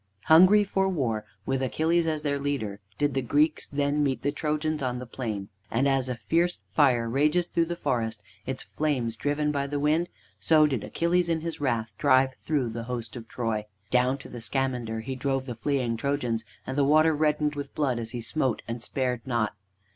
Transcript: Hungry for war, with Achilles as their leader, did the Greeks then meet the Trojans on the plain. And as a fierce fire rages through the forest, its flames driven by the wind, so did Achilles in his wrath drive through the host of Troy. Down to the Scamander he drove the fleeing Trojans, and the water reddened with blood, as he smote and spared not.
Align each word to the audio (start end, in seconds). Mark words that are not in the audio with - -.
Hungry 0.23 0.63
for 0.63 0.89
war, 0.89 1.25
with 1.45 1.61
Achilles 1.61 2.07
as 2.07 2.23
their 2.23 2.39
leader, 2.39 2.79
did 2.97 3.13
the 3.13 3.21
Greeks 3.21 3.67
then 3.67 4.01
meet 4.03 4.23
the 4.23 4.31
Trojans 4.31 4.81
on 4.81 4.97
the 4.97 5.05
plain. 5.05 5.49
And 5.69 5.87
as 5.87 6.09
a 6.09 6.15
fierce 6.15 6.57
fire 6.71 7.07
rages 7.07 7.45
through 7.45 7.67
the 7.67 7.75
forest, 7.75 8.23
its 8.47 8.63
flames 8.63 9.15
driven 9.15 9.51
by 9.51 9.67
the 9.67 9.79
wind, 9.79 10.09
so 10.39 10.65
did 10.65 10.83
Achilles 10.83 11.29
in 11.29 11.41
his 11.41 11.61
wrath 11.61 11.93
drive 11.99 12.33
through 12.41 12.69
the 12.69 12.85
host 12.85 13.15
of 13.15 13.27
Troy. 13.27 13.67
Down 13.91 14.17
to 14.17 14.27
the 14.27 14.41
Scamander 14.41 15.01
he 15.01 15.15
drove 15.15 15.45
the 15.45 15.53
fleeing 15.53 15.97
Trojans, 15.97 16.43
and 16.65 16.75
the 16.75 16.83
water 16.83 17.13
reddened 17.15 17.53
with 17.53 17.75
blood, 17.75 17.99
as 17.99 18.09
he 18.09 18.21
smote 18.21 18.63
and 18.67 18.81
spared 18.81 19.21
not. 19.27 19.53